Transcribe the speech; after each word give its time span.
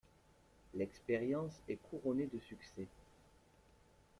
L'expérience 0.73 1.61
est 1.69 1.75
couronnée 1.75 2.25
de 2.33 2.39
succès. 2.39 2.87